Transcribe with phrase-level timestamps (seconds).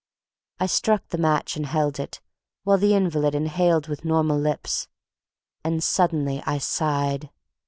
[0.59, 2.21] I struck the match and held it,
[2.63, 4.87] while the invalid inhaled with normal lips;
[5.63, 7.29] and suddenly I sighed.